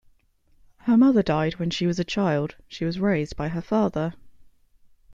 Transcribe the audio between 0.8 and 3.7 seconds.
mother died when she was a child; she was raised by her